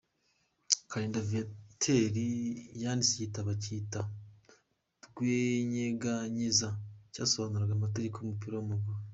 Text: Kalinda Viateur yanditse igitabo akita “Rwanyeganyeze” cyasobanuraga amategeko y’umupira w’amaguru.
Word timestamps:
Kalinda 0.89 1.19
Viateur 1.29 2.15
yanditse 2.83 3.11
igitabo 3.15 3.47
akita 3.55 4.01
“Rwanyeganyeze” 5.07 6.67
cyasobanuraga 7.13 7.73
amategeko 7.75 8.15
y’umupira 8.17 8.53
w’amaguru. 8.57 8.99